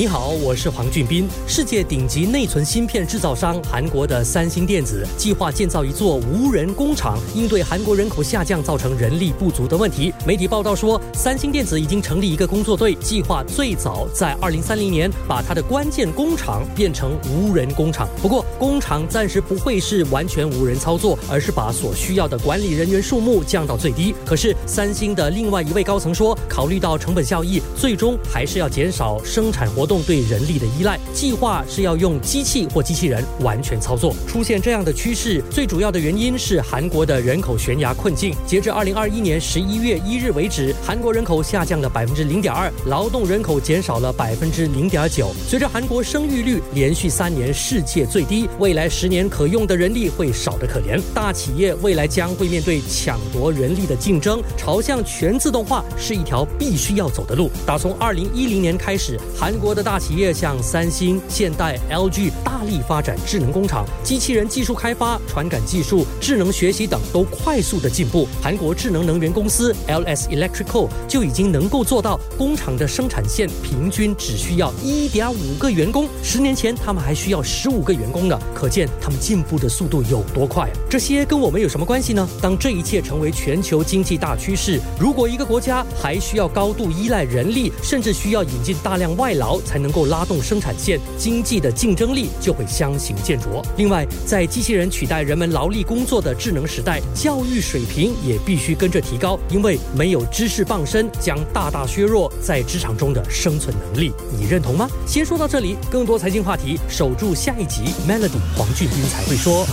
[0.00, 1.28] 你好，我是黄俊斌。
[1.46, 10.10] 世界顶级内存芯片制造商韩国的三星电子计划建造一座无人工厂，应对韩国人口下降造成人力不足的问题。
[10.26, 18.08] 媒体报道说，三星电子已经成立一个工作队，计划最早在二零三零年把它的关键工厂变成无人工厂。
[18.22, 24.14] 不过，工厂暂时不会是完全无人操作，而是把所需要的管理人员数目降到最低。
[24.24, 29.89] 可是，三星的另外一位高层说，考虑到成本效益，最终还是要减少生产活动。
[29.90, 34.14] 动对人力的依赖，计划是要用机器或机器人完全操作。
[34.24, 38.32] 出现这样的趋势，最主要的原因是韩国的人口悬崖困境。
[38.46, 45.32] 截至二零二一年十一月一日为止，韩国人口下降了百分之零点二，劳动人口减少了百分之零点九。
[45.48, 51.00] 随着韩国生育率连续三年世界最低，未来十年可用的人力会少得可怜。
[51.12, 57.50] 大企业未来将会面对抢夺人力的竞争，朝向全自动化是一条必须要走的路。
[57.66, 59.79] 打从二零一零年开始，韩国的。
[59.82, 68.26] 大企业像三星、现代、LG 大力发展智能工厂，机器人技术开发、传感技术、智能学习等都快速的进步。
[68.42, 80.68] 韩国智能能源公司 LS Electrical 就已经能够做到工厂的生产线平均只需要一点五个员工，十年前他们还需要十五个员工呢，可见他们进步的速度有多快。
[80.88, 82.28] 这些跟我们有什么关系呢？
[82.40, 93.62] 当这一切成为全球经济大趋势，如果一个国家还需要高度依赖人力，甚至需要引进大量外劳，才能够拉动生产线，经济的竞争力就会相形见绌。
[93.76, 104.12] 另外，在机器人取代人们劳力工作的智能时代，教育水平也必须跟着提高，因为没有知识傍身，将大大削弱在职场中的生存能力。
[104.38, 104.88] 你认同吗？
[105.06, 107.82] 先说到这里，更多财经话题，守住下一集。
[108.08, 109.66] Melody 黄俊斌才会说。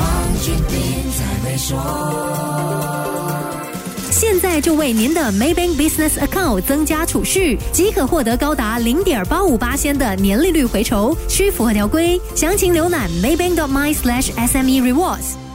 [4.20, 12.20] 现在就为您的 Maybank Business Account 增加储蓄，即可获得高达零点八五八仙的年利率回酬，需符合条规。
[12.34, 15.47] 详情浏览 maybank.my/sme rewards。